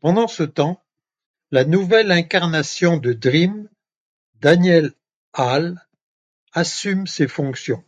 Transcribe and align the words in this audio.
Pendant 0.00 0.26
ce 0.26 0.42
temps, 0.42 0.82
la 1.50 1.66
nouvelle 1.66 2.10
incarnation 2.10 2.96
de 2.96 3.12
Dream, 3.12 3.68
Daniel 4.40 4.94
Hall, 5.34 5.78
assume 6.54 7.06
ses 7.06 7.28
fonctions. 7.28 7.84